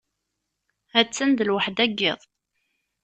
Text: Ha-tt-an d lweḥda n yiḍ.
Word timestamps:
Ha-tt-an 0.93 1.31
d 1.37 1.39
lweḥda 1.47 1.85
n 1.89 1.93
yiḍ. 1.97 2.19